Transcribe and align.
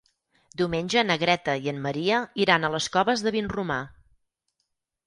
Diumenge 0.61 1.03
na 1.09 1.17
Greta 1.25 1.55
i 1.67 1.71
en 1.73 1.83
Maria 1.85 2.23
iran 2.47 2.67
a 2.67 2.73
les 2.79 2.89
Coves 2.97 3.25
de 3.29 3.39
Vinromà. 3.39 3.81